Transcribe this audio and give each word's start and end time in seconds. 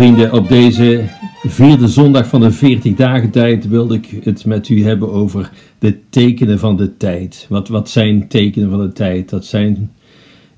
Vrienden, 0.00 0.32
op 0.32 0.48
deze 0.48 1.04
vierde 1.42 1.88
zondag 1.88 2.26
van 2.26 2.40
de 2.40 2.50
40 2.50 2.94
dagen 2.94 3.30
tijd 3.30 3.68
wilde 3.68 3.94
ik 3.94 4.24
het 4.24 4.44
met 4.44 4.68
u 4.68 4.84
hebben 4.84 5.12
over 5.12 5.50
de 5.78 5.98
tekenen 6.10 6.58
van 6.58 6.76
de 6.76 6.96
tijd. 6.96 7.46
Wat, 7.48 7.68
wat 7.68 7.90
zijn 7.90 8.28
tekenen 8.28 8.70
van 8.70 8.80
de 8.80 8.92
tijd? 8.92 9.28
Dat 9.28 9.44
zijn 9.44 9.90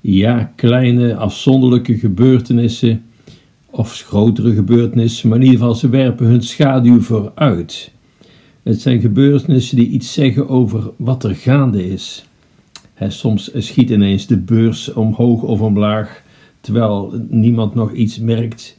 ja, 0.05 0.51
kleine 0.55 1.15
afzonderlijke 1.15 1.97
gebeurtenissen 1.97 3.05
of 3.69 4.01
grotere 4.01 4.53
gebeurtenissen, 4.53 5.29
maar 5.29 5.37
in 5.37 5.43
ieder 5.43 5.59
geval 5.59 5.75
ze 5.75 5.89
werpen 5.89 6.25
hun 6.25 6.41
schaduw 6.41 7.01
vooruit. 7.01 7.91
Het 8.63 8.81
zijn 8.81 9.01
gebeurtenissen 9.01 9.77
die 9.77 9.87
iets 9.87 10.13
zeggen 10.13 10.49
over 10.49 10.91
wat 10.97 11.23
er 11.23 11.35
gaande 11.35 11.89
is. 11.89 12.25
soms 13.07 13.51
schiet 13.57 13.89
ineens 13.89 14.27
de 14.27 14.37
beurs 14.37 14.93
omhoog 14.93 15.41
of 15.41 15.61
omlaag, 15.61 16.23
terwijl 16.61 17.25
niemand 17.29 17.75
nog 17.75 17.91
iets 17.93 18.19
merkt. 18.19 18.77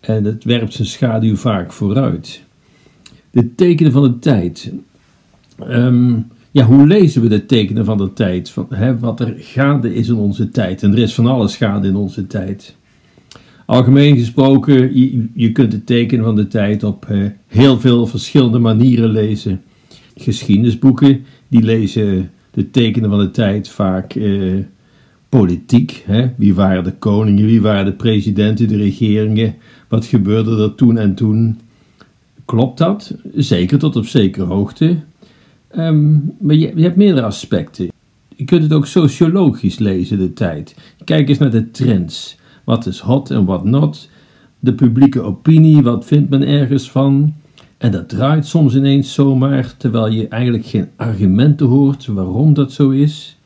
En 0.00 0.24
het 0.24 0.44
werpt 0.44 0.72
zijn 0.72 0.88
schaduw 0.88 1.36
vaak 1.36 1.72
vooruit. 1.72 2.42
De 3.30 3.54
tekenen 3.54 3.92
van 3.92 4.02
de 4.02 4.18
tijd. 4.18 4.72
Ehm, 5.58 6.20
ja, 6.54 6.64
hoe 6.64 6.86
lezen 6.86 7.22
we 7.22 7.28
de 7.28 7.46
tekenen 7.46 7.84
van 7.84 7.98
de 7.98 8.12
tijd? 8.12 8.50
Van, 8.50 8.66
hè, 8.70 8.98
wat 8.98 9.20
er 9.20 9.34
gaande 9.38 9.94
is 9.94 10.08
in 10.08 10.14
onze 10.14 10.48
tijd. 10.48 10.82
En 10.82 10.92
er 10.92 10.98
is 10.98 11.14
van 11.14 11.26
alles 11.26 11.56
gaande 11.56 11.88
in 11.88 11.96
onze 11.96 12.26
tijd. 12.26 12.76
Algemeen 13.66 14.16
gesproken, 14.16 14.98
je, 14.98 15.26
je 15.34 15.52
kunt 15.52 15.70
de 15.70 15.84
tekenen 15.84 16.24
van 16.24 16.36
de 16.36 16.46
tijd 16.46 16.82
op 16.82 17.06
uh, 17.10 17.24
heel 17.46 17.80
veel 17.80 18.06
verschillende 18.06 18.58
manieren 18.58 19.10
lezen. 19.10 19.62
Geschiedenisboeken, 20.16 21.24
die 21.48 21.62
lezen 21.62 22.30
de 22.50 22.70
tekenen 22.70 23.10
van 23.10 23.18
de 23.18 23.30
tijd 23.30 23.68
vaak 23.68 24.14
uh, 24.14 24.64
politiek. 25.28 26.02
Hè? 26.06 26.30
Wie 26.36 26.54
waren 26.54 26.84
de 26.84 26.92
koningen, 26.92 27.46
wie 27.46 27.62
waren 27.62 27.84
de 27.84 27.92
presidenten, 27.92 28.68
de 28.68 28.76
regeringen, 28.76 29.54
wat 29.88 30.04
gebeurde 30.04 30.62
er 30.62 30.74
toen 30.74 30.98
en 30.98 31.14
toen? 31.14 31.60
Klopt 32.44 32.78
dat? 32.78 33.14
Zeker 33.34 33.78
tot 33.78 33.96
op 33.96 34.06
zekere 34.06 34.44
hoogte. 34.44 34.96
Ehm, 35.74 36.16
maar 36.38 36.54
je, 36.54 36.72
hebt 36.76 36.96
meerdere 36.96 37.26
aspecten. 37.26 37.88
Je 38.36 38.44
kunt 38.44 38.62
het 38.62 38.72
ook 38.72 38.86
sociologisch 38.86 39.78
lezen, 39.78 40.18
de 40.18 40.32
tijd. 40.32 40.76
Kijk 41.04 41.28
eens 41.28 41.38
naar 41.38 41.50
de 41.50 41.70
trends. 41.70 42.38
Wat 42.64 42.86
is 42.86 42.98
hot 42.98 43.30
en 43.30 43.44
wat 43.44 43.64
not? 43.64 44.08
De 44.58 44.74
publieke 44.74 45.20
opinie, 45.20 45.82
wat 45.82 46.04
vindt 46.04 46.30
men 46.30 46.42
ergens 46.42 46.90
van? 46.90 47.34
En 47.78 47.90
dat 47.90 48.08
draait 48.08 48.46
soms 48.46 48.74
ineens 48.74 49.14
zomaar, 49.14 49.76
terwijl 49.76 50.08
je 50.08 50.28
eigenlijk 50.28 50.66
geen 50.66 50.88
argumenten 50.96 51.66
hoort 51.66 52.06
waarom 52.06 52.54
dat 52.54 52.72
zo 52.72 52.90
is. 52.90 53.38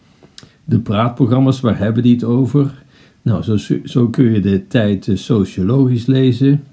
De 0.65 0.79
praatprogramma's, 0.79 1.61
waar 1.61 1.79
hebben 1.79 2.03
die 2.03 2.15
het 2.15 2.25
over? 2.25 2.83
Nou, 3.23 3.43
zo, 3.43 3.57
zo 3.85 4.09
kun 4.09 4.33
je 4.33 4.41
de 4.41 4.67
tijd 4.67 5.11
sociologisch 5.15 6.07
lezen. 6.07 6.65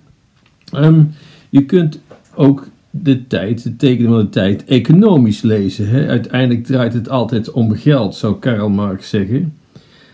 Ehm, 0.72 1.04
je 1.50 1.66
kunt 1.66 2.00
ook 2.36 2.68
de 3.02 3.28
tijd, 3.28 3.64
de 3.64 3.76
tekenen 3.76 4.12
van 4.12 4.20
de 4.20 4.30
tijd, 4.30 4.66
economisch 4.66 5.42
lezen. 5.42 5.90
Hè? 5.90 6.08
Uiteindelijk 6.08 6.66
draait 6.66 6.94
het 6.94 7.10
altijd 7.10 7.52
om 7.52 7.76
geld, 7.76 8.16
zou 8.16 8.40
Karl 8.40 8.70
Marx 8.70 9.10
zeggen. 9.10 9.54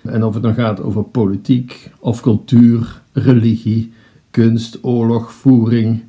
En 0.01 0.23
of 0.23 0.33
het 0.33 0.43
dan 0.43 0.53
gaat 0.53 0.81
over 0.81 1.03
politiek 1.03 1.91
of 1.99 2.21
cultuur, 2.21 3.01
religie, 3.13 3.91
kunst, 4.31 4.77
oorlog, 4.81 5.33
voering. 5.33 6.03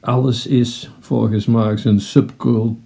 Alles 0.00 0.46
is 0.46 0.90
volgens 1.00 1.46
Marx 1.46 1.84
een 1.84 2.00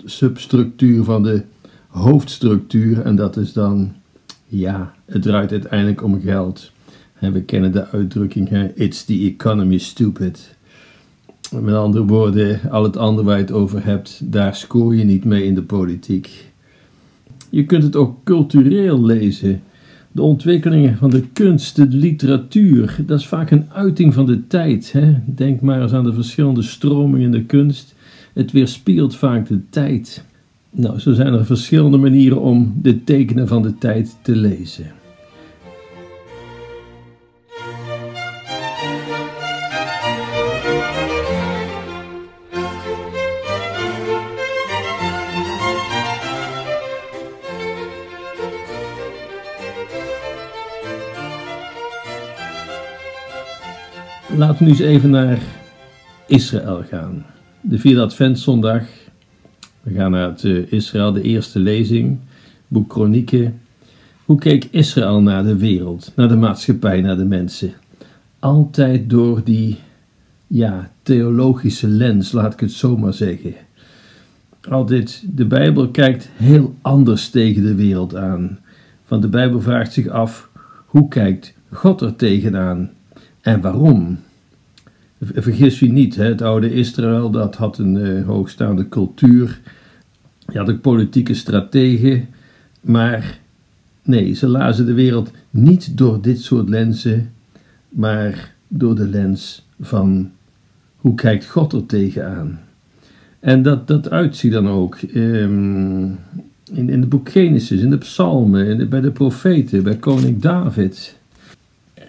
substructuur 0.04 1.04
van 1.04 1.22
de 1.22 1.42
hoofdstructuur. 1.86 3.00
En 3.00 3.16
dat 3.16 3.36
is 3.36 3.52
dan, 3.52 3.92
ja, 4.46 4.94
het 5.04 5.22
draait 5.22 5.50
uiteindelijk 5.50 6.02
om 6.02 6.20
geld. 6.20 6.72
En 7.18 7.32
we 7.32 7.42
kennen 7.42 7.72
de 7.72 7.86
uitdrukking, 7.86 8.48
hè, 8.48 8.72
it's 8.74 9.04
the 9.04 9.34
economy 9.36 9.78
stupid. 9.78 10.55
Met 11.52 11.74
andere 11.74 12.04
woorden, 12.04 12.60
al 12.70 12.82
het 12.82 12.96
andere 12.96 13.26
waar 13.26 13.36
je 13.36 13.42
het 13.42 13.52
over 13.52 13.84
hebt, 13.84 14.20
daar 14.24 14.54
scoor 14.56 14.96
je 14.96 15.04
niet 15.04 15.24
mee 15.24 15.44
in 15.44 15.54
de 15.54 15.62
politiek. 15.62 16.50
Je 17.50 17.64
kunt 17.64 17.82
het 17.82 17.96
ook 17.96 18.24
cultureel 18.24 19.04
lezen. 19.04 19.62
De 20.12 20.22
ontwikkelingen 20.22 20.96
van 20.96 21.10
de 21.10 21.22
kunst, 21.32 21.76
de 21.76 21.86
literatuur, 21.86 22.96
dat 23.06 23.18
is 23.18 23.26
vaak 23.26 23.50
een 23.50 23.66
uiting 23.72 24.14
van 24.14 24.26
de 24.26 24.46
tijd. 24.46 24.92
Hè? 24.92 25.14
Denk 25.26 25.60
maar 25.60 25.82
eens 25.82 25.92
aan 25.92 26.04
de 26.04 26.12
verschillende 26.12 26.62
stromingen 26.62 27.20
in 27.20 27.32
de 27.32 27.44
kunst. 27.44 27.94
Het 28.32 28.52
weerspiegelt 28.52 29.16
vaak 29.16 29.48
de 29.48 29.60
tijd. 29.70 30.24
Nou, 30.70 30.98
zo 30.98 31.12
zijn 31.12 31.32
er 31.32 31.46
verschillende 31.46 31.96
manieren 31.96 32.40
om 32.40 32.74
de 32.82 33.04
tekenen 33.04 33.48
van 33.48 33.62
de 33.62 33.78
tijd 33.78 34.16
te 34.22 34.36
lezen. 34.36 34.86
Laten 54.34 54.58
we 54.58 54.64
nu 54.64 54.70
eens 54.70 54.78
even 54.78 55.10
naar 55.10 55.38
Israël 56.26 56.82
gaan. 56.88 57.24
De 57.60 57.78
vierde 57.78 58.00
Adventszondag. 58.00 58.82
We 59.82 59.94
gaan 59.94 60.10
naar 60.10 60.34
uh, 60.44 60.72
Israël, 60.72 61.12
de 61.12 61.22
eerste 61.22 61.58
lezing, 61.58 62.18
boek 62.68 62.88
Kronieken. 62.88 63.60
Hoe 64.24 64.38
keek 64.38 64.64
Israël 64.70 65.22
naar 65.22 65.44
de 65.44 65.56
wereld, 65.56 66.12
naar 66.16 66.28
de 66.28 66.36
maatschappij, 66.36 67.00
naar 67.00 67.16
de 67.16 67.24
mensen? 67.24 67.72
Altijd 68.38 69.10
door 69.10 69.44
die 69.44 69.78
ja, 70.46 70.90
theologische 71.02 71.88
lens, 71.88 72.32
laat 72.32 72.52
ik 72.52 72.60
het 72.60 72.72
zo 72.72 72.96
maar 72.96 73.14
zeggen. 73.14 73.54
Altijd, 74.68 75.24
de 75.28 75.46
Bijbel 75.46 75.90
kijkt 75.90 76.28
heel 76.36 76.74
anders 76.82 77.30
tegen 77.30 77.62
de 77.62 77.74
wereld 77.74 78.16
aan. 78.16 78.58
Want 79.08 79.22
de 79.22 79.28
Bijbel 79.28 79.60
vraagt 79.60 79.92
zich 79.92 80.08
af, 80.08 80.48
hoe 80.86 81.08
kijkt 81.08 81.54
God 81.70 82.00
er 82.00 82.16
tegenaan? 82.16 82.90
En 83.46 83.60
waarom? 83.60 84.18
Vergis 85.20 85.80
u 85.80 85.88
niet, 85.88 86.16
het 86.16 86.42
oude 86.42 86.72
Israël 86.72 87.30
dat 87.30 87.56
had 87.56 87.78
een 87.78 87.94
uh, 87.94 88.26
hoogstaande 88.26 88.88
cultuur. 88.88 89.60
Je 90.52 90.58
had 90.58 90.70
ook 90.70 90.80
politieke 90.80 91.34
strategen. 91.34 92.28
Maar 92.80 93.38
nee, 94.02 94.34
ze 94.34 94.46
lazen 94.46 94.86
de 94.86 94.92
wereld 94.92 95.30
niet 95.50 95.98
door 95.98 96.22
dit 96.22 96.40
soort 96.40 96.68
lenzen, 96.68 97.32
maar 97.88 98.54
door 98.68 98.94
de 98.94 99.08
lens 99.08 99.66
van 99.80 100.30
hoe 100.96 101.14
kijkt 101.14 101.46
God 101.46 101.72
er 101.72 101.86
tegenaan. 101.86 102.60
En 103.40 103.62
dat, 103.62 103.88
dat 103.88 104.10
uitziet 104.10 104.52
dan 104.52 104.68
ook 104.68 104.98
um, 105.14 106.04
in, 106.72 106.88
in 106.88 107.00
het 107.00 107.08
boek 107.08 107.30
Genesis, 107.30 107.80
in 107.80 107.90
de 107.90 107.98
psalmen, 107.98 108.78
de, 108.78 108.86
bij 108.86 109.00
de 109.00 109.10
profeten, 109.10 109.82
bij 109.82 109.96
koning 109.96 110.40
David. 110.40 111.16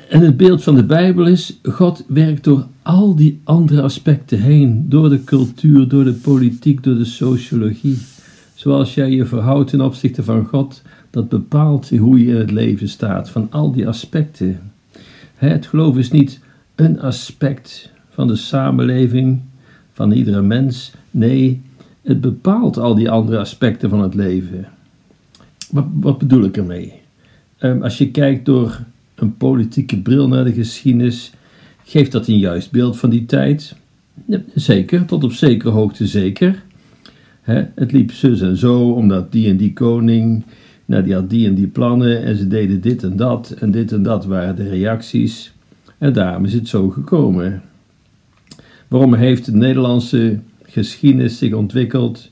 En 0.10 0.22
het 0.22 0.38
beeld 0.38 0.64
van 0.64 0.76
de 0.76 0.84
Bijbel 0.84 1.28
is, 1.28 1.60
God 1.64 2.04
werkt 2.08 2.44
door 2.44 2.68
al 2.82 3.16
die 3.16 3.40
andere 3.44 3.82
aspecten 3.82 4.42
heen, 4.42 4.86
door 4.90 5.10
de 5.10 5.24
cultuur, 5.24 5.88
door 5.88 6.04
de 6.04 6.14
politiek, 6.14 6.84
door 6.84 6.96
de 6.96 7.06
sociologie. 7.06 7.98
Zoals 8.54 8.94
jij 8.94 9.10
je 9.10 9.26
verhoudt 9.26 9.70
ten 9.70 9.82
opzichte 9.82 10.24
van 10.24 10.46
God, 10.46 10.82
dat 11.10 11.30
bepaalt 11.30 11.90
hoe 11.90 12.20
je 12.20 12.32
in 12.32 12.36
het 12.36 12.52
leven 12.52 12.90
staat, 12.90 13.30
van 13.30 13.48
al 13.52 13.72
die 13.72 13.88
aspecten. 13.88 14.72
Het 15.36 15.66
geloof 15.66 15.98
is 15.98 16.12
niet 16.12 16.40
een 16.76 17.02
aspect 17.02 17.92
van 18.10 18.28
de 18.28 18.36
samenleving, 18.36 19.42
van 19.94 20.12
iedere 20.12 20.42
mens. 20.42 20.92
Nee, 21.12 21.62
het 22.02 22.22
bepaalt 22.22 22.78
al 22.78 22.96
die 22.96 23.10
andere 23.10 23.38
aspecten 23.38 23.90
van 23.90 24.02
het 24.02 24.14
leven. 24.14 24.68
Wat, 25.72 25.86
wat 25.94 26.18
bedoel 26.18 26.44
ik 26.44 26.58
ermee? 26.58 26.94
Um, 27.60 27.84
als 27.84 27.98
je 27.98 28.12
kijkt 28.12 28.46
door 28.46 28.80
een 29.20 29.38
politieke 29.38 30.02
bril 30.02 30.28
naar 30.28 30.44
de 30.44 30.54
geschiedenis, 30.54 31.32
geeft 31.84 32.12
dat 32.12 32.28
een 32.28 32.40
juist 32.40 32.72
beeld 32.72 32.98
van 32.98 33.10
die 33.10 33.26
tijd? 33.26 33.76
Zeker, 34.56 35.06
tot 35.06 35.24
op 35.24 35.32
zekere 35.32 35.72
hoogte 35.72 36.08
zeker. 36.08 36.64
het 37.76 37.92
liep 37.92 38.12
zus 38.12 38.42
en 38.42 38.58
zo, 38.58 38.92
omdat 38.92 39.32
die 39.32 39.50
en 39.50 39.58
die 39.58 39.74
koning, 39.74 40.44
nou, 40.86 41.04
die 41.04 41.14
had 41.14 41.30
die 41.30 41.48
en 41.48 41.56
die 41.56 41.68
plannen 41.68 42.24
en 42.24 42.36
ze 42.36 42.48
deden 42.48 42.82
dit 42.82 43.04
en 43.04 43.16
dat 43.16 43.52
en 43.60 43.72
dit 43.72 43.92
en 43.92 44.04
dat 44.04 44.26
waren 44.26 44.56
de 44.56 44.70
reacties. 44.70 45.54
En 45.98 46.14
daarom 46.14 46.46
is 46.46 46.54
het 46.54 46.68
zo 46.68 46.90
gekomen. 46.90 47.62
Waarom 48.88 49.14
heeft 49.14 49.46
de 49.46 49.52
Nederlandse 49.52 50.40
geschiedenis 50.66 51.38
zich 51.38 51.54
ontwikkeld 51.54 52.32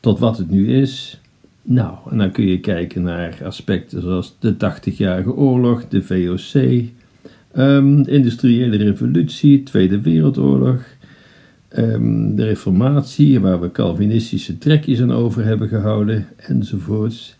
tot 0.00 0.18
wat 0.18 0.38
het 0.38 0.50
nu 0.50 0.72
is? 0.72 1.20
Nou, 1.66 1.96
en 2.10 2.18
dan 2.18 2.30
kun 2.30 2.46
je 2.46 2.60
kijken 2.60 3.02
naar 3.02 3.40
aspecten 3.44 4.02
zoals 4.02 4.36
de 4.38 4.54
80-jarige 4.54 5.34
oorlog, 5.34 5.88
de 5.88 6.02
VOC, 6.02 6.84
Um, 7.56 8.06
industriële 8.06 8.76
revolutie, 8.76 9.62
Tweede 9.62 10.00
Wereldoorlog, 10.00 10.84
um, 11.76 12.36
de 12.36 12.44
Reformatie, 12.44 13.40
waar 13.40 13.60
we 13.60 13.72
Calvinistische 13.72 14.58
trekjes 14.58 15.00
aan 15.00 15.12
over 15.12 15.44
hebben 15.44 15.68
gehouden, 15.68 16.26
enzovoorts. 16.36 17.36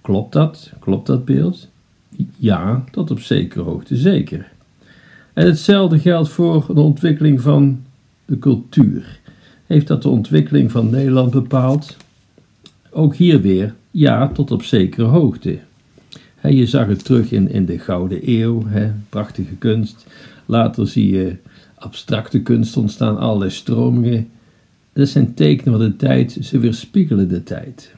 Klopt 0.00 0.32
dat? 0.32 0.72
Klopt 0.80 1.06
dat 1.06 1.24
beeld? 1.24 1.68
Ja, 2.36 2.84
tot 2.90 3.10
op 3.10 3.20
zekere 3.20 3.62
hoogte 3.62 3.96
zeker. 3.96 4.52
En 5.32 5.46
hetzelfde 5.46 5.98
geldt 5.98 6.28
voor 6.28 6.64
de 6.74 6.80
ontwikkeling 6.80 7.40
van 7.40 7.82
de 8.24 8.38
cultuur. 8.38 9.20
Heeft 9.66 9.86
dat 9.86 10.02
de 10.02 10.08
ontwikkeling 10.08 10.70
van 10.70 10.90
Nederland 10.90 11.30
bepaald? 11.30 11.96
Ook 12.96 13.14
hier 13.14 13.40
weer, 13.40 13.74
ja, 13.90 14.28
tot 14.28 14.50
op 14.50 14.62
zekere 14.62 15.06
hoogte. 15.06 15.58
je 16.42 16.66
zag 16.66 16.86
het 16.86 17.04
terug 17.04 17.32
in, 17.32 17.50
in 17.50 17.66
de 17.66 17.78
Gouden 17.78 18.30
Eeuw, 18.30 18.62
prachtige 19.08 19.54
kunst. 19.58 20.06
Later 20.46 20.88
zie 20.88 21.12
je 21.12 21.36
abstracte 21.74 22.42
kunst 22.42 22.76
ontstaan, 22.76 23.18
allerlei 23.18 23.50
stromingen. 23.50 24.28
Dat 24.92 25.08
zijn 25.08 25.34
tekenen 25.34 25.78
van 25.78 25.88
de 25.88 25.96
tijd, 25.96 26.38
ze 26.40 26.58
weerspiegelen 26.58 27.28
de 27.28 27.42
tijd. 27.42 27.94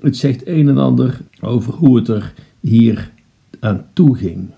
Het 0.00 0.16
zegt 0.16 0.46
een 0.46 0.68
en 0.68 0.78
ander 0.78 1.20
over 1.40 1.72
hoe 1.72 1.96
het 1.96 2.08
er 2.08 2.32
hier 2.60 3.10
aan 3.60 3.86
toe 3.92 4.16
ging. 4.16 4.48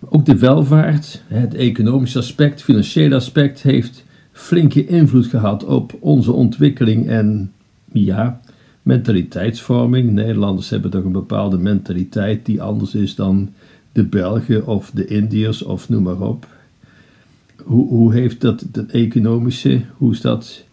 Ook 0.00 0.26
de 0.26 0.38
welvaart, 0.38 1.22
het 1.26 1.54
economische 1.54 2.18
aspect, 2.18 2.62
financiële 2.62 3.14
aspect, 3.14 3.62
heeft 3.62 4.04
flinke 4.32 4.86
invloed 4.86 5.26
gehad 5.26 5.64
op 5.64 5.96
onze 6.00 6.32
ontwikkeling 6.32 7.08
en 7.08 7.52
ja, 7.92 8.40
mentaliteitsvorming. 8.84 10.10
Nederlanders 10.10 10.70
hebben 10.70 10.90
toch 10.90 11.04
een 11.04 11.12
bepaalde 11.12 11.58
mentaliteit 11.58 12.46
die 12.46 12.62
anders 12.62 12.94
is 12.94 13.14
dan 13.14 13.52
de 13.92 14.04
Belgen 14.04 14.66
of 14.66 14.90
de 14.90 15.06
Indiërs 15.06 15.62
of 15.62 15.88
noem 15.88 16.02
maar 16.02 16.20
op. 16.20 16.46
Hoe, 17.62 17.88
hoe 17.88 18.12
heeft 18.12 18.40
dat, 18.40 18.64
het 18.72 18.90
economische, 18.90 19.80
hoe 19.96 20.12
is 20.12 20.20
dat, 20.20 20.64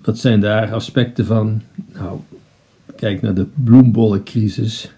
wat 0.00 0.18
zijn 0.18 0.40
daar 0.40 0.72
aspecten 0.72 1.26
van? 1.26 1.60
Nou, 1.92 2.18
kijk 2.96 3.22
naar 3.22 3.34
de 3.34 3.46
bloembollencrisis. 3.54 4.90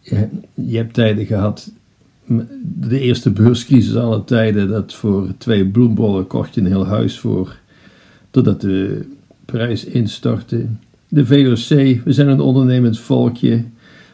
Je, 0.00 0.28
je 0.54 0.76
hebt 0.76 0.94
tijden 0.94 1.26
gehad 1.26 1.70
de 2.62 3.00
eerste 3.00 3.30
beurscrisis 3.30 3.96
aller 3.96 4.24
tijden, 4.24 4.68
dat 4.68 4.94
voor 4.94 5.32
twee 5.38 5.66
bloembollen 5.66 6.26
kocht 6.26 6.54
je 6.54 6.60
een 6.60 6.66
heel 6.66 6.86
huis 6.86 7.18
voor, 7.18 7.56
totdat 8.30 8.60
de 8.60 9.08
prijs 9.44 9.84
instortte. 9.84 10.66
De 11.08 11.26
VOC, 11.26 12.04
we 12.04 12.12
zijn 12.12 12.28
een 12.28 12.40
ondernemend 12.40 12.98
volkje, 12.98 13.64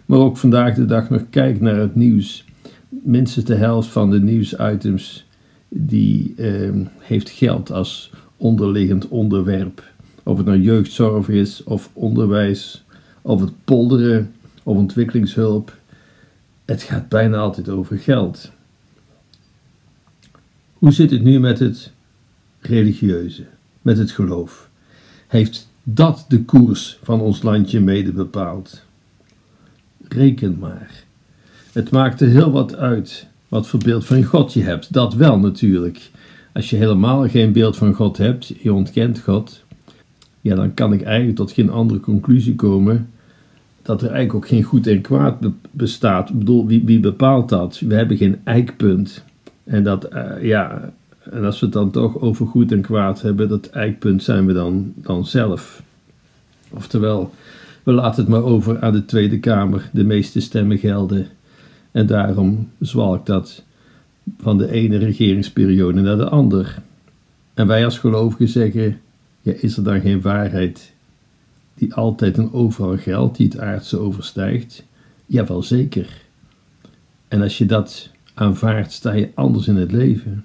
maar 0.07 0.19
ook 0.19 0.37
vandaag 0.37 0.75
de 0.75 0.85
dag 0.85 1.11
nog 1.11 1.23
kijk 1.31 1.61
naar 1.61 1.77
het 1.77 1.95
nieuws. 1.95 2.45
Minstens 2.89 3.45
de 3.45 3.55
helft 3.55 3.89
van 3.89 4.11
de 4.11 4.21
nieuwsitems 4.21 5.27
die 5.69 6.35
ehm, 6.37 6.85
heeft 6.99 7.31
geld 7.31 7.73
als 7.73 8.11
onderliggend 8.37 9.09
onderwerp. 9.09 9.85
Of 10.23 10.37
het 10.37 10.47
nou 10.47 10.61
jeugdzorg 10.61 11.29
is, 11.29 11.65
of 11.65 11.91
onderwijs, 11.93 12.85
of 13.23 13.41
het 13.41 13.53
polderen, 13.65 14.33
of 14.63 14.77
ontwikkelingshulp 14.77 15.73
het 16.65 16.83
gaat 16.83 17.09
bijna 17.09 17.37
altijd 17.37 17.69
over 17.69 17.99
geld. 17.99 18.51
Hoe 20.73 20.93
zit 20.93 21.11
het 21.11 21.23
nu 21.23 21.41
met 21.41 21.59
het 21.59 21.93
religieuze, 22.61 23.45
met 23.83 23.99
het 23.99 24.11
geloof? 24.11 24.69
Heeft 25.27 25.69
dat 25.85 26.25
de 26.29 26.45
koers 26.45 26.99
van 27.03 27.21
ons 27.21 27.43
landje 27.43 27.81
mede 27.81 28.13
bepaald? 28.13 28.83
Reken 30.09 30.59
maar. 30.59 31.05
Het 31.73 31.91
maakt 31.91 32.21
er 32.21 32.29
heel 32.29 32.51
wat 32.51 32.77
uit 32.77 33.27
wat 33.49 33.67
voor 33.67 33.81
beeld 33.85 34.05
van 34.05 34.23
God 34.23 34.53
je 34.53 34.63
hebt. 34.63 34.93
Dat 34.93 35.15
wel 35.15 35.39
natuurlijk. 35.39 36.11
Als 36.53 36.71
je 36.71 36.77
helemaal 36.77 37.29
geen 37.29 37.53
beeld 37.53 37.77
van 37.77 37.93
God 37.93 38.17
hebt, 38.17 38.53
je 38.63 38.73
ontkent 38.73 39.21
God, 39.21 39.63
ja, 40.41 40.55
dan 40.55 40.75
kan 40.75 40.93
ik 40.93 41.03
eigenlijk 41.03 41.37
tot 41.37 41.53
geen 41.53 41.71
andere 41.71 42.01
conclusie 42.01 42.55
komen 42.55 43.09
dat 43.83 44.03
er 44.03 44.11
eigenlijk 44.11 44.35
ook 44.35 44.49
geen 44.49 44.63
goed 44.63 44.87
en 44.87 45.01
kwaad 45.01 45.35
bestaat. 45.71 46.29
Ik 46.29 46.39
bedoel, 46.39 46.67
wie, 46.67 46.83
wie 46.85 47.01
bepaalt 47.01 47.49
dat? 47.49 47.79
We 47.79 47.95
hebben 47.95 48.17
geen 48.17 48.41
eikpunt. 48.45 49.25
En 49.65 49.83
dat, 49.83 50.15
uh, 50.15 50.43
ja, 50.43 50.93
en 51.31 51.45
als 51.45 51.61
we 51.61 51.67
het 51.67 51.75
dan 51.75 51.91
toch 51.91 52.21
over 52.21 52.47
goed 52.47 52.73
en 52.73 52.81
kwaad 52.81 53.23
hebben, 53.23 53.49
dat 53.49 53.67
eikpunt 53.67 54.23
zijn 54.23 54.47
we 54.47 54.53
dan, 54.53 54.93
dan 54.97 55.27
zelf. 55.27 55.83
Oftewel, 56.71 57.33
we 57.83 57.93
laten 57.93 58.21
het 58.21 58.31
maar 58.31 58.43
over 58.43 58.81
aan 58.81 58.93
de 58.93 59.05
Tweede 59.05 59.39
Kamer. 59.39 59.91
De 59.93 60.05
meeste 60.05 60.41
stemmen 60.41 60.79
gelden. 60.79 61.27
En 61.91 62.07
daarom 62.07 62.71
zwalkt 62.81 63.27
dat 63.27 63.63
van 64.39 64.59
de 64.59 64.71
ene 64.71 64.97
regeringsperiode 64.97 66.01
naar 66.01 66.17
de 66.17 66.29
andere. 66.29 66.71
En 67.55 67.67
wij 67.67 67.85
als 67.85 67.99
gelovigen 67.99 68.49
zeggen: 68.49 69.01
ja, 69.41 69.53
is 69.61 69.77
er 69.77 69.85
dan 69.85 70.01
geen 70.01 70.21
waarheid 70.21 70.93
die 71.75 71.95
altijd 71.95 72.39
en 72.39 72.53
overal 72.53 72.97
geldt, 72.97 73.37
die 73.37 73.47
het 73.47 73.59
aardse 73.59 73.99
overstijgt? 73.99 74.85
Jawel, 75.27 75.63
zeker. 75.63 76.23
En 77.29 77.43
als 77.43 77.59
je 77.59 77.67
dat 77.67 78.11
aanvaardt, 78.35 78.93
sta 78.93 79.13
je 79.13 79.31
anders 79.35 79.69
in 79.69 79.77
het 79.77 79.93
leven. 79.93 80.45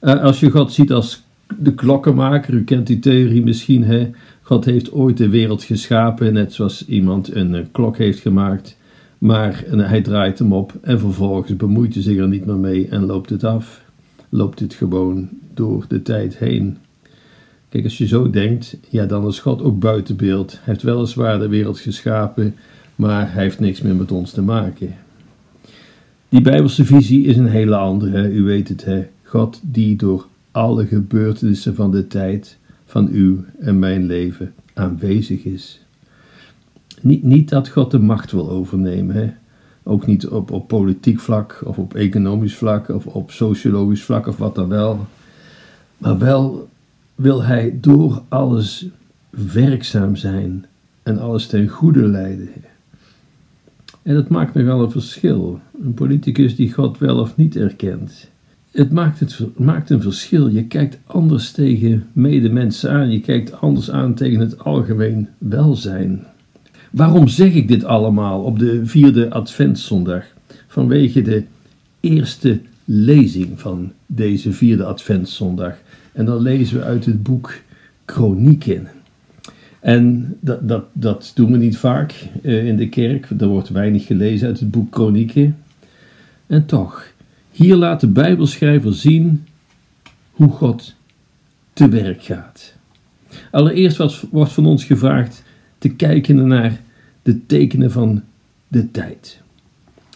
Uh, 0.00 0.22
als 0.22 0.40
je 0.40 0.50
God 0.50 0.72
ziet 0.72 0.92
als 0.92 1.22
de 1.58 1.74
klokkenmaker, 1.74 2.54
u 2.54 2.64
kent 2.64 2.86
die 2.86 2.98
theorie 2.98 3.42
misschien, 3.42 3.84
hè? 3.84 4.10
God 4.42 4.64
heeft 4.64 4.92
ooit 4.92 5.16
de 5.16 5.28
wereld 5.28 5.62
geschapen, 5.62 6.32
net 6.32 6.52
zoals 6.52 6.86
iemand 6.86 7.34
een, 7.34 7.52
een 7.52 7.70
klok 7.70 7.96
heeft 7.96 8.18
gemaakt, 8.18 8.76
maar 9.18 9.64
hij 9.68 10.02
draait 10.02 10.38
hem 10.38 10.52
op 10.52 10.72
en 10.82 10.98
vervolgens 10.98 11.56
bemoeit 11.56 11.94
hij 11.94 12.02
zich 12.02 12.18
er 12.18 12.28
niet 12.28 12.46
meer 12.46 12.56
mee 12.56 12.88
en 12.88 13.06
loopt 13.06 13.30
het 13.30 13.44
af. 13.44 13.82
Loopt 14.28 14.60
het 14.60 14.74
gewoon 14.74 15.28
door 15.54 15.84
de 15.88 16.02
tijd 16.02 16.36
heen. 16.36 16.76
Kijk, 17.68 17.84
als 17.84 17.98
je 17.98 18.06
zo 18.06 18.30
denkt, 18.30 18.76
ja, 18.88 19.06
dan 19.06 19.26
is 19.26 19.38
God 19.38 19.62
ook 19.62 19.78
buiten 19.78 20.16
beeld. 20.16 20.52
Hij 20.52 20.60
heeft 20.64 20.82
weliswaar 20.82 21.38
de 21.38 21.48
wereld 21.48 21.78
geschapen, 21.78 22.54
maar 22.96 23.32
hij 23.32 23.42
heeft 23.42 23.60
niks 23.60 23.82
meer 23.82 23.96
met 23.96 24.12
ons 24.12 24.30
te 24.30 24.42
maken. 24.42 24.94
Die 26.28 26.40
Bijbelse 26.40 26.84
visie 26.84 27.24
is 27.24 27.36
een 27.36 27.46
hele 27.46 27.76
andere, 27.76 28.32
u 28.32 28.42
weet 28.42 28.68
het, 28.68 28.84
hè? 28.84 29.06
God 29.30 29.60
die 29.62 29.96
door 29.96 30.26
alle 30.50 30.86
gebeurtenissen 30.86 31.74
van 31.74 31.90
de 31.90 32.06
tijd, 32.06 32.58
van 32.84 33.08
uw 33.08 33.44
en 33.58 33.78
mijn 33.78 34.06
leven, 34.06 34.54
aanwezig 34.74 35.44
is. 35.44 35.80
Niet, 37.00 37.22
niet 37.22 37.48
dat 37.48 37.68
God 37.68 37.90
de 37.90 37.98
macht 37.98 38.32
wil 38.32 38.50
overnemen, 38.50 39.16
hè? 39.16 39.32
ook 39.82 40.06
niet 40.06 40.28
op, 40.28 40.50
op 40.50 40.68
politiek 40.68 41.20
vlak 41.20 41.60
of 41.64 41.78
op 41.78 41.94
economisch 41.94 42.54
vlak 42.56 42.88
of 42.88 43.06
op 43.06 43.30
sociologisch 43.30 44.02
vlak 44.02 44.26
of 44.26 44.36
wat 44.36 44.54
dan 44.54 44.68
wel, 44.68 45.06
maar 45.98 46.18
wel 46.18 46.68
wil 47.14 47.42
hij 47.42 47.78
door 47.80 48.22
alles 48.28 48.86
werkzaam 49.30 50.16
zijn 50.16 50.66
en 51.02 51.18
alles 51.18 51.46
ten 51.46 51.68
goede 51.68 52.06
leiden. 52.06 52.50
En 54.02 54.14
dat 54.14 54.28
maakt 54.28 54.54
nogal 54.54 54.82
een 54.82 54.90
verschil. 54.90 55.60
Een 55.82 55.94
politicus 55.94 56.56
die 56.56 56.72
God 56.72 56.98
wel 56.98 57.18
of 57.18 57.36
niet 57.36 57.56
erkent. 57.56 58.29
Het 58.70 58.90
maakt, 58.90 59.20
het 59.20 59.58
maakt 59.58 59.90
een 59.90 60.02
verschil. 60.02 60.48
Je 60.48 60.64
kijkt 60.64 60.98
anders 61.06 61.50
tegen 61.50 62.06
medemensen 62.12 62.90
aan. 62.90 63.10
Je 63.10 63.20
kijkt 63.20 63.60
anders 63.60 63.90
aan 63.90 64.14
tegen 64.14 64.40
het 64.40 64.58
algemeen 64.58 65.28
welzijn. 65.38 66.24
Waarom 66.90 67.28
zeg 67.28 67.54
ik 67.54 67.68
dit 67.68 67.84
allemaal 67.84 68.42
op 68.42 68.58
de 68.58 68.86
vierde 68.86 69.30
Adventszondag? 69.30 70.24
Vanwege 70.66 71.22
de 71.22 71.44
eerste 72.00 72.60
lezing 72.84 73.60
van 73.60 73.92
deze 74.06 74.52
vierde 74.52 74.84
Adventszondag. 74.84 75.76
En 76.12 76.24
dan 76.24 76.42
lezen 76.42 76.76
we 76.78 76.84
uit 76.84 77.04
het 77.04 77.22
boek 77.22 77.52
Kronieken. 78.04 78.88
En 79.80 80.36
dat, 80.40 80.68
dat, 80.68 80.84
dat 80.92 81.32
doen 81.34 81.52
we 81.52 81.58
niet 81.58 81.76
vaak 81.76 82.28
uh, 82.42 82.66
in 82.66 82.76
de 82.76 82.88
kerk. 82.88 83.28
Er 83.38 83.46
wordt 83.46 83.68
weinig 83.68 84.06
gelezen 84.06 84.46
uit 84.46 84.60
het 84.60 84.70
boek 84.70 84.90
Kronieken. 84.90 85.56
En 86.46 86.66
toch, 86.66 87.09
hier 87.50 87.76
laat 87.76 88.00
de 88.00 88.08
Bijbelschrijver 88.08 88.94
zien 88.94 89.46
hoe 90.30 90.50
God 90.50 90.94
te 91.72 91.88
werk 91.88 92.22
gaat. 92.22 92.74
Allereerst 93.50 94.26
wordt 94.30 94.52
van 94.52 94.66
ons 94.66 94.84
gevraagd 94.84 95.42
te 95.78 95.88
kijken 95.88 96.48
naar 96.48 96.80
de 97.22 97.46
tekenen 97.46 97.90
van 97.90 98.22
de 98.68 98.90
tijd. 98.90 99.40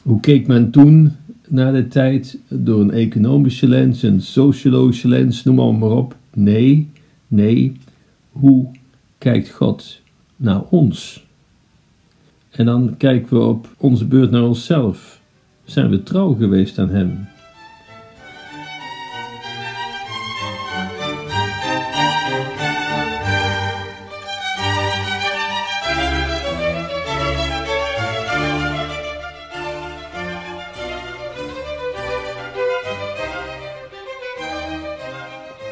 Hoe 0.03 0.21
keek 0.21 0.47
men 0.47 0.71
toen 0.71 1.17
naar 1.49 1.73
de 1.73 1.89
tijd 1.89 2.39
door 2.49 2.81
een 2.81 2.91
economische 2.91 3.69
lens, 3.69 4.03
een 4.03 4.21
sociologische 4.23 5.09
lens, 5.09 5.45
noem 5.45 5.55
maar, 5.55 5.75
maar 5.75 5.97
op. 5.97 6.17
Nee, 6.35 6.91
nee. 7.29 7.77
Hoe 8.31 8.67
kijkt 9.19 9.51
God 9.51 10.01
naar 10.37 10.63
ons? 10.63 11.27
En 12.51 12.65
dan 12.65 12.95
kijken 12.97 13.37
we 13.37 13.45
op 13.45 13.75
onze 13.77 14.05
beurt 14.05 14.31
naar 14.31 14.43
onszelf 14.43 15.21
zijn 15.65 15.91
we 15.91 16.03
trouw 16.03 16.35
geweest 16.35 16.79
aan 16.79 16.91
Hem. 16.91 17.29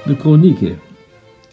De 0.05 0.17
kronieken. 0.17 0.79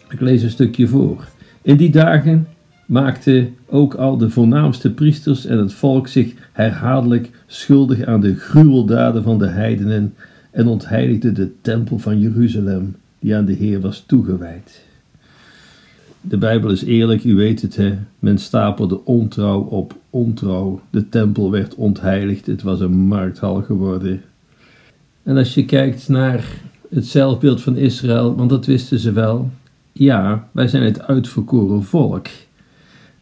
Ik 0.08 0.20
lees 0.20 0.42
een 0.42 0.50
stukje 0.50 0.88
voor. 0.88 1.28
In 1.62 1.76
die 1.76 1.90
dagen 1.90 2.48
maakten 2.90 3.54
ook 3.66 3.94
al 3.94 4.16
de 4.16 4.30
voornaamste 4.30 4.90
priesters 4.90 5.46
en 5.46 5.58
het 5.58 5.72
volk 5.72 6.08
zich 6.08 6.34
herhaaldelijk 6.52 7.30
schuldig 7.46 8.04
aan 8.04 8.20
de 8.20 8.34
gruweldaden 8.34 9.22
van 9.22 9.38
de 9.38 9.46
heidenen 9.46 10.14
en 10.50 10.66
ontheiligde 10.66 11.32
de 11.32 11.50
tempel 11.60 11.98
van 11.98 12.20
Jeruzalem, 12.20 12.96
die 13.18 13.36
aan 13.36 13.44
de 13.44 13.52
Heer 13.52 13.80
was 13.80 14.04
toegewijd. 14.06 14.84
De 16.20 16.36
Bijbel 16.38 16.70
is 16.70 16.84
eerlijk, 16.84 17.24
u 17.24 17.34
weet 17.34 17.62
het, 17.62 17.76
hè? 17.76 17.98
men 18.18 18.38
stapelde 18.38 19.04
ontrouw 19.04 19.60
op 19.60 19.94
ontrouw. 20.10 20.80
De 20.90 21.08
tempel 21.08 21.50
werd 21.50 21.74
ontheiligd, 21.74 22.46
het 22.46 22.62
was 22.62 22.80
een 22.80 22.96
markthal 22.96 23.62
geworden. 23.62 24.22
En 25.22 25.36
als 25.36 25.54
je 25.54 25.64
kijkt 25.64 26.08
naar 26.08 26.44
het 26.88 27.06
zelfbeeld 27.06 27.60
van 27.60 27.76
Israël, 27.76 28.34
want 28.34 28.50
dat 28.50 28.66
wisten 28.66 28.98
ze 28.98 29.12
wel, 29.12 29.50
ja, 29.92 30.48
wij 30.52 30.68
zijn 30.68 30.82
het 30.82 31.02
uitverkoren 31.02 31.84
volk. 31.84 32.26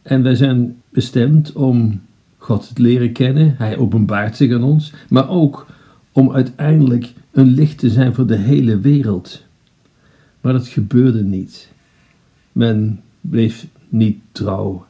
En 0.01 0.23
wij 0.23 0.35
zijn 0.35 0.81
bestemd 0.89 1.53
om 1.53 2.01
God 2.37 2.71
te 2.75 2.81
leren 2.81 3.11
kennen. 3.11 3.55
Hij 3.57 3.77
openbaart 3.77 4.35
zich 4.37 4.53
aan 4.53 4.63
ons. 4.63 4.93
Maar 5.09 5.29
ook 5.29 5.67
om 6.11 6.31
uiteindelijk 6.31 7.13
een 7.31 7.47
licht 7.47 7.77
te 7.77 7.89
zijn 7.89 8.13
voor 8.13 8.27
de 8.27 8.37
hele 8.37 8.79
wereld. 8.79 9.43
Maar 10.41 10.53
dat 10.53 10.67
gebeurde 10.67 11.23
niet. 11.23 11.71
Men 12.51 13.01
bleef 13.21 13.67
niet 13.89 14.17
trouw. 14.31 14.85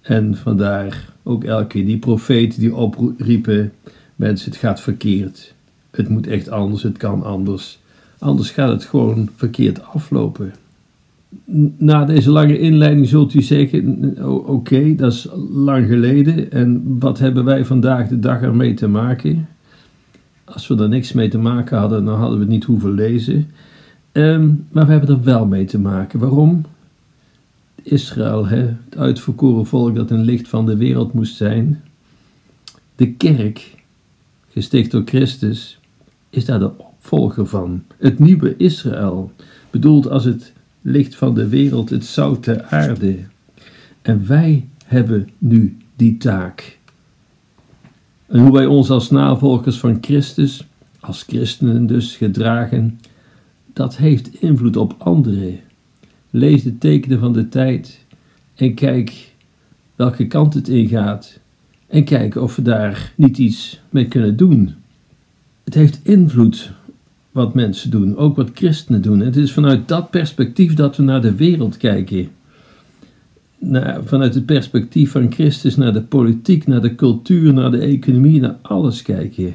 En 0.00 0.36
vandaar 0.36 1.12
ook 1.22 1.44
elke 1.44 1.66
keer 1.66 1.86
die 1.86 1.98
profeten 1.98 2.60
die 2.60 2.74
opriepen: 2.74 3.72
mensen, 4.16 4.50
het 4.50 4.60
gaat 4.60 4.80
verkeerd. 4.80 5.54
Het 5.90 6.08
moet 6.08 6.26
echt 6.26 6.48
anders, 6.48 6.82
het 6.82 6.96
kan 6.96 7.22
anders. 7.22 7.78
Anders 8.18 8.50
gaat 8.50 8.68
het 8.68 8.84
gewoon 8.84 9.30
verkeerd 9.36 9.84
aflopen 9.84 10.52
na 11.78 12.04
deze 12.04 12.30
lange 12.30 12.58
inleiding 12.58 13.08
zult 13.08 13.34
u 13.34 13.42
zeggen: 13.42 14.14
oké, 14.46 14.94
dat 14.94 15.12
is 15.12 15.28
lang 15.50 15.86
geleden. 15.86 16.50
En 16.52 16.98
wat 16.98 17.18
hebben 17.18 17.44
wij 17.44 17.64
vandaag 17.64 18.08
de 18.08 18.18
dag 18.18 18.42
ermee 18.42 18.74
te 18.74 18.88
maken? 18.88 19.48
Als 20.44 20.66
we 20.66 20.76
er 20.76 20.88
niks 20.88 21.12
mee 21.12 21.28
te 21.28 21.38
maken 21.38 21.78
hadden, 21.78 22.04
dan 22.04 22.18
hadden 22.18 22.38
we 22.38 22.44
het 22.44 22.52
niet 22.52 22.64
hoeven 22.64 22.92
lezen. 22.92 23.50
Ehm, 24.12 24.48
maar 24.70 24.86
we 24.86 24.92
hebben 24.92 25.16
er 25.16 25.22
wel 25.22 25.46
mee 25.46 25.64
te 25.64 25.78
maken. 25.78 26.18
Waarom? 26.18 26.64
Israël, 27.82 28.46
hè, 28.46 28.56
het 28.84 28.96
uitverkoren 28.96 29.66
volk 29.66 29.94
dat 29.94 30.10
een 30.10 30.24
licht 30.24 30.48
van 30.48 30.66
de 30.66 30.76
wereld 30.76 31.12
moest 31.12 31.36
zijn. 31.36 31.82
De 32.96 33.12
kerk, 33.12 33.74
gesticht 34.48 34.90
door 34.90 35.02
Christus, 35.04 35.78
is 36.30 36.44
daar 36.44 36.58
de 36.58 36.78
opvolger 36.78 37.46
van. 37.46 37.82
Het 37.98 38.18
nieuwe 38.18 38.56
Israël, 38.56 39.32
bedoeld 39.70 40.08
als 40.08 40.24
het 40.24 40.52
licht 40.86 41.16
van 41.16 41.34
de 41.34 41.48
wereld, 41.48 41.90
het 41.90 42.04
zout 42.04 42.44
der 42.44 42.62
aarde. 42.62 43.18
En 44.02 44.26
wij 44.26 44.68
hebben 44.84 45.28
nu 45.38 45.76
die 45.96 46.16
taak. 46.16 46.78
En 48.26 48.40
hoe 48.40 48.52
wij 48.52 48.66
ons 48.66 48.90
als 48.90 49.10
navolgers 49.10 49.78
van 49.78 49.98
Christus, 50.00 50.66
als 51.00 51.22
christenen 51.22 51.86
dus, 51.86 52.16
gedragen, 52.16 53.00
dat 53.72 53.96
heeft 53.96 54.40
invloed 54.42 54.76
op 54.76 54.94
anderen. 54.98 55.60
Lees 56.30 56.62
de 56.62 56.78
tekenen 56.78 57.18
van 57.18 57.32
de 57.32 57.48
tijd 57.48 58.04
en 58.54 58.74
kijk 58.74 59.32
welke 59.96 60.26
kant 60.26 60.54
het 60.54 60.68
ingaat. 60.68 61.40
En 61.86 62.04
kijk 62.04 62.34
of 62.34 62.56
we 62.56 62.62
daar 62.62 63.12
niet 63.16 63.38
iets 63.38 63.80
mee 63.90 64.08
kunnen 64.08 64.36
doen. 64.36 64.74
Het 65.64 65.74
heeft 65.74 66.00
invloed 66.02 66.72
wat 67.36 67.54
mensen 67.54 67.90
doen, 67.90 68.16
ook 68.16 68.36
wat 68.36 68.50
christenen 68.54 69.02
doen. 69.02 69.20
Het 69.20 69.36
is 69.36 69.52
vanuit 69.52 69.88
dat 69.88 70.10
perspectief 70.10 70.74
dat 70.74 70.96
we 70.96 71.02
naar 71.02 71.20
de 71.20 71.34
wereld 71.34 71.76
kijken. 71.76 72.28
vanuit 74.04 74.34
het 74.34 74.46
perspectief 74.46 75.10
van 75.10 75.32
Christus 75.32 75.76
naar 75.76 75.92
de 75.92 76.02
politiek, 76.02 76.66
naar 76.66 76.80
de 76.80 76.94
cultuur, 76.94 77.52
naar 77.52 77.70
de 77.70 77.78
economie, 77.78 78.40
naar 78.40 78.56
alles 78.62 79.02
kijken. 79.02 79.54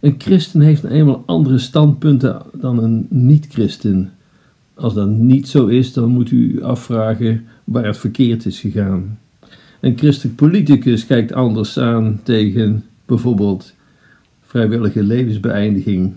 Een 0.00 0.14
christen 0.18 0.60
heeft 0.60 0.82
nou 0.82 0.94
eenmaal 0.94 1.22
andere 1.26 1.58
standpunten 1.58 2.42
dan 2.52 2.82
een 2.82 3.06
niet-christen. 3.08 4.12
Als 4.74 4.94
dat 4.94 5.08
niet 5.08 5.48
zo 5.48 5.66
is, 5.66 5.92
dan 5.92 6.08
moet 6.08 6.30
u 6.30 6.62
afvragen 6.62 7.44
waar 7.64 7.84
het 7.84 7.98
verkeerd 7.98 8.46
is 8.46 8.60
gegaan. 8.60 9.18
Een 9.80 9.98
christelijk 9.98 10.36
politicus 10.36 11.06
kijkt 11.06 11.32
anders 11.32 11.78
aan 11.78 12.20
tegen 12.22 12.84
bijvoorbeeld 13.06 13.74
vrijwillige 14.40 15.02
levensbeëindiging 15.02 16.12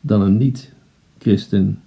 dan 0.00 0.22
een 0.22 0.36
niet-christen. 0.36 1.80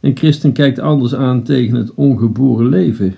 Een 0.00 0.16
christen 0.16 0.52
kijkt 0.52 0.78
anders 0.78 1.14
aan 1.14 1.42
tegen 1.42 1.76
het 1.76 1.94
ongeboren 1.94 2.68
leven 2.68 3.14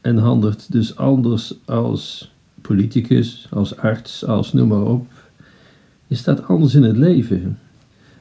en 0.00 0.16
handelt 0.16 0.72
dus 0.72 0.96
anders 0.96 1.54
als 1.64 2.32
politicus, 2.60 3.46
als 3.50 3.76
arts, 3.76 4.24
als 4.24 4.52
noem 4.52 4.68
maar 4.68 4.84
op. 4.84 5.06
Je 6.06 6.14
staat 6.14 6.46
anders 6.46 6.74
in 6.74 6.82
het 6.82 6.96
leven. 6.96 7.58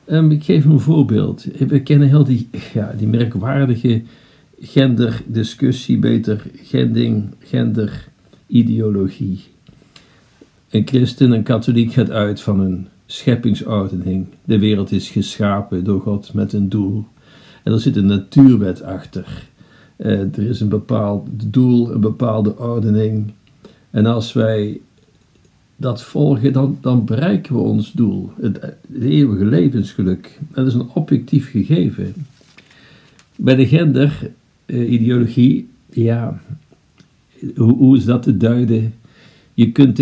Um, 0.06 0.32
ik 0.32 0.44
geef 0.44 0.66
een 0.66 0.80
voorbeeld. 0.80 1.46
We 1.68 1.82
kennen 1.82 2.08
heel 2.08 2.24
die, 2.24 2.50
ja, 2.74 2.94
die 2.98 3.08
merkwaardige 3.08 4.02
genderdiscussie, 4.60 5.98
beter 5.98 6.44
gending, 6.56 7.34
genderideologie. 7.40 9.44
Een 10.70 10.88
christen, 10.88 11.32
een 11.32 11.44
katholiek 11.44 11.94
gaat 11.94 12.12
uit 12.12 12.42
van 12.42 12.60
een 12.60 12.88
scheppingsordening. 13.06 14.28
De 14.44 14.60
wereld 14.60 14.92
is 14.92 15.10
geschapen 15.10 15.84
door 15.84 16.02
God 16.02 16.34
met 16.34 16.54
een 16.54 16.70
doel. 16.70 17.06
En 17.64 17.74
er 17.74 17.80
zit 17.80 17.96
een 17.96 18.06
natuurwet 18.06 18.82
achter. 18.82 19.48
Uh, 19.98 20.20
er 20.20 20.50
is 20.50 20.60
een 20.60 20.70
bepaald 20.70 21.54
doel, 21.54 21.92
een 21.92 22.02
bepaalde 22.02 22.58
ordening. 22.58 23.32
En 23.90 24.06
als 24.06 24.34
wij 24.34 24.82
dat 25.76 26.04
volgen, 26.04 26.54
dan, 26.54 26.78
dan 26.82 27.06
bereiken 27.06 27.56
we 27.56 27.62
ons 27.62 27.92
doel. 27.92 28.32
Het, 28.42 28.76
eeuwige 29.00 29.46
levensgeluk. 29.46 30.40
Dat 30.54 30.68
is 30.68 30.74
een 30.74 30.90
objectief 30.94 31.50
gegeven. 31.50 32.14
Bij 33.36 33.56
de 33.56 33.68
genderideologie, 33.68 35.68
uh, 35.90 36.06
ja, 36.06 36.42
hoe, 37.56 37.76
hoe 37.76 37.98
is 37.98 38.06
dat 38.06 38.24
te 38.24 38.38
duiden? 38.38 38.94
Je 39.54 39.72
kunt 39.72 39.96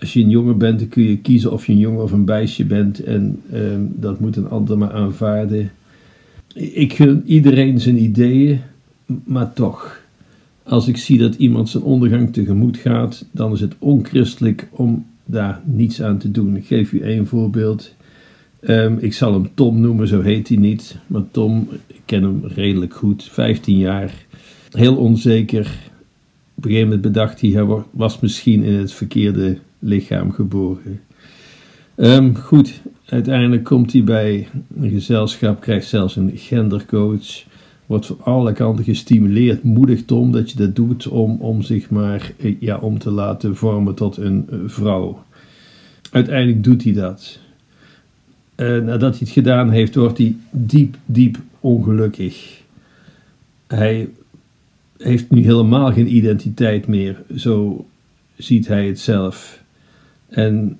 als 0.00 0.12
je 0.12 0.20
een 0.20 0.28
jongen 0.28 0.58
bent, 0.58 0.78
dan 0.78 0.88
kun 0.88 1.02
je 1.02 1.18
kiezen 1.18 1.52
of 1.52 1.66
je 1.66 1.72
een 1.72 1.78
jongen 1.78 2.02
of 2.02 2.12
een 2.12 2.24
meisje 2.24 2.64
bent. 2.64 3.02
En 3.02 3.40
ehm, 3.52 3.80
dat 3.88 4.20
moet 4.20 4.36
een 4.36 4.48
ander 4.48 4.78
maar 4.78 4.92
aanvaarden. 4.92 5.70
Ik 6.54 6.92
gun 6.92 7.22
iedereen 7.26 7.80
zijn 7.80 8.02
ideeën, 8.02 8.60
maar 9.24 9.52
toch. 9.52 10.00
Als 10.62 10.88
ik 10.88 10.96
zie 10.96 11.18
dat 11.18 11.34
iemand 11.34 11.68
zijn 11.68 11.82
ondergang 11.82 12.32
tegemoet 12.32 12.76
gaat, 12.76 13.24
dan 13.30 13.52
is 13.52 13.60
het 13.60 13.74
onchristelijk 13.78 14.68
om 14.70 15.06
daar 15.24 15.60
niets 15.64 16.02
aan 16.02 16.18
te 16.18 16.30
doen. 16.30 16.56
Ik 16.56 16.66
geef 16.66 16.92
u 16.92 17.00
één 17.00 17.26
voorbeeld. 17.26 17.94
Ehm, 18.60 18.96
ik 18.98 19.14
zal 19.14 19.32
hem 19.32 19.50
Tom 19.54 19.80
noemen, 19.80 20.08
zo 20.08 20.20
heet 20.20 20.48
hij 20.48 20.56
niet. 20.56 20.96
Maar 21.06 21.22
Tom, 21.30 21.68
ik 21.86 22.00
ken 22.04 22.22
hem 22.22 22.40
redelijk 22.44 22.94
goed, 22.94 23.24
15 23.24 23.78
jaar. 23.78 24.12
Heel 24.70 24.96
onzeker. 24.96 25.66
Op 26.54 26.64
een 26.64 26.70
gegeven 26.70 26.88
moment 26.88 27.02
bedacht 27.02 27.40
hij, 27.40 27.50
hij 27.50 27.82
was 27.90 28.20
misschien 28.20 28.62
in 28.62 28.74
het 28.74 28.92
verkeerde 28.92 29.58
lichaam 29.78 30.32
geboren. 30.32 31.00
Um, 31.96 32.36
goed, 32.36 32.80
uiteindelijk 33.04 33.64
komt 33.64 33.92
hij 33.92 34.04
bij 34.04 34.48
een 34.80 34.90
gezelschap, 34.90 35.60
krijgt 35.60 35.86
zelfs 35.86 36.16
een 36.16 36.32
gendercoach. 36.34 37.44
Wordt 37.86 38.06
van 38.06 38.20
alle 38.20 38.52
kanten 38.52 38.84
gestimuleerd, 38.84 39.62
moedig 39.62 40.04
Tom, 40.04 40.32
dat 40.32 40.50
je 40.50 40.56
dat 40.56 40.76
doet 40.76 41.08
om, 41.08 41.40
om 41.40 41.62
zich 41.62 41.90
maar 41.90 42.32
eh, 42.38 42.60
ja, 42.60 42.78
om 42.78 42.98
te 42.98 43.10
laten 43.10 43.56
vormen 43.56 43.94
tot 43.94 44.16
een 44.16 44.46
eh, 44.50 44.58
vrouw. 44.66 45.22
Uiteindelijk 46.10 46.64
doet 46.64 46.84
hij 46.84 46.92
dat. 46.92 47.38
Uh, 48.56 48.82
nadat 48.82 49.10
hij 49.10 49.18
het 49.20 49.28
gedaan 49.28 49.70
heeft, 49.70 49.94
wordt 49.94 50.18
hij 50.18 50.36
diep, 50.50 50.96
diep 51.06 51.38
ongelukkig. 51.60 52.62
Hij 53.66 54.08
heeft 54.96 55.30
nu 55.30 55.42
helemaal 55.42 55.92
geen 55.92 56.14
identiteit 56.14 56.86
meer, 56.86 57.22
zo 57.36 57.86
ziet 58.36 58.68
hij 58.68 58.86
het 58.86 59.00
zelf. 59.00 59.62
En 60.28 60.78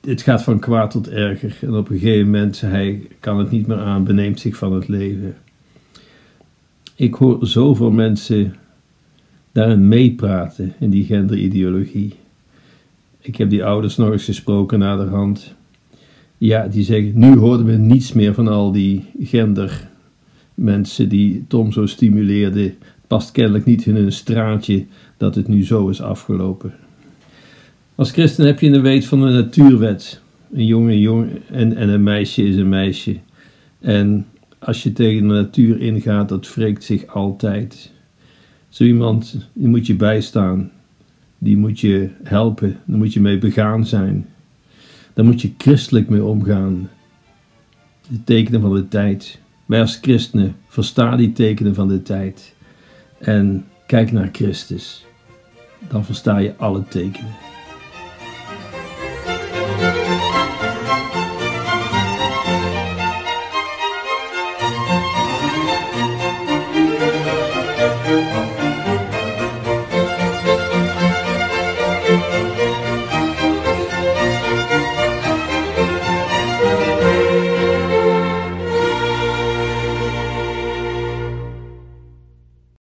het 0.00 0.22
gaat 0.22 0.42
van 0.42 0.58
kwaad 0.58 0.90
tot 0.90 1.08
erger. 1.08 1.58
En 1.60 1.74
op 1.74 1.90
een 1.90 1.98
gegeven 1.98 2.24
moment, 2.24 2.60
hij 2.60 3.00
kan 3.20 3.38
het 3.38 3.50
niet 3.50 3.66
meer 3.66 3.78
aan, 3.78 4.04
beneemt 4.04 4.40
zich 4.40 4.56
van 4.56 4.72
het 4.72 4.88
leven. 4.88 5.36
Ik 6.94 7.14
hoor 7.14 7.46
zoveel 7.46 7.90
mensen 7.90 8.54
daarin 9.52 9.88
meepraten, 9.88 10.74
in 10.80 10.90
die 10.90 11.04
genderideologie. 11.04 12.14
Ik 13.20 13.36
heb 13.36 13.50
die 13.50 13.64
ouders 13.64 13.96
nog 13.96 14.12
eens 14.12 14.24
gesproken 14.24 14.78
naderhand. 14.78 15.54
Ja, 16.38 16.68
die 16.68 16.84
zeggen, 16.84 17.18
nu 17.18 17.36
hoorden 17.36 17.66
we 17.66 17.72
niets 17.72 18.12
meer 18.12 18.34
van 18.34 18.48
al 18.48 18.72
die 18.72 19.04
gendermensen 19.20 21.08
die 21.08 21.44
Tom 21.48 21.72
zo 21.72 21.86
stimuleerden. 21.86 22.74
Past 23.06 23.32
kennelijk 23.32 23.64
niet 23.64 23.86
in 23.86 23.94
hun 23.94 24.12
straatje 24.12 24.86
dat 25.16 25.34
het 25.34 25.48
nu 25.48 25.64
zo 25.64 25.88
is 25.88 26.02
afgelopen. 26.02 26.74
Als 27.98 28.10
christen 28.10 28.46
heb 28.46 28.60
je 28.60 28.70
een 28.70 28.82
weet 28.82 29.06
van 29.06 29.20
de 29.20 29.26
natuurwet. 29.26 30.20
Een 30.52 30.66
jongen, 30.66 30.98
jongen 30.98 31.42
en, 31.50 31.76
en 31.76 31.88
een 31.88 32.02
meisje 32.02 32.42
is 32.42 32.56
een 32.56 32.68
meisje. 32.68 33.16
En 33.80 34.26
als 34.58 34.82
je 34.82 34.92
tegen 34.92 35.28
de 35.28 35.34
natuur 35.34 35.80
ingaat, 35.80 36.28
dat 36.28 36.54
wreekt 36.54 36.84
zich 36.84 37.06
altijd. 37.06 37.92
Zo 38.68 38.84
iemand, 38.84 39.48
die 39.52 39.68
moet 39.68 39.86
je 39.86 39.94
bijstaan. 39.94 40.70
Die 41.38 41.56
moet 41.56 41.80
je 41.80 42.10
helpen. 42.22 42.76
Daar 42.84 42.98
moet 42.98 43.12
je 43.12 43.20
mee 43.20 43.38
begaan 43.38 43.86
zijn. 43.86 44.26
Daar 45.14 45.24
moet 45.24 45.42
je 45.42 45.52
christelijk 45.58 46.08
mee 46.08 46.24
omgaan. 46.24 46.90
De 48.08 48.24
tekenen 48.24 48.60
van 48.60 48.74
de 48.74 48.88
tijd. 48.88 49.40
Wij 49.66 49.80
als 49.80 49.98
christenen, 50.02 50.56
versta 50.68 51.16
die 51.16 51.32
tekenen 51.32 51.74
van 51.74 51.88
de 51.88 52.02
tijd. 52.02 52.54
En 53.18 53.64
kijk 53.86 54.12
naar 54.12 54.28
Christus. 54.32 55.04
Dan 55.88 56.04
versta 56.04 56.38
je 56.38 56.56
alle 56.56 56.84
tekenen. 56.88 57.47